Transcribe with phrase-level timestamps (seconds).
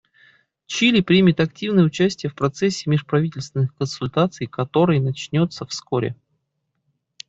[0.65, 6.15] Чили примет активное участие в процессе межправительственных консультаций, который начнется вскоре.